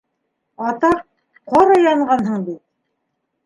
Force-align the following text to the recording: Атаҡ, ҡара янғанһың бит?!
Атаҡ, 0.69 1.03
ҡара 1.53 1.77
янғанһың 1.85 2.51
бит?! 2.51 2.61